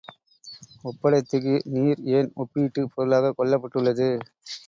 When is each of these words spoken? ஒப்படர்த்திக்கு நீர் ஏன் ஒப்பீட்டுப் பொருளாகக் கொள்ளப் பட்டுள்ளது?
ஒப்படர்த்திக்கு 0.83 1.53
நீர் 1.73 2.01
ஏன் 2.13 2.31
ஒப்பீட்டுப் 2.35 2.91
பொருளாகக் 2.95 3.37
கொள்ளப் 3.37 3.61
பட்டுள்ளது? 3.61 4.09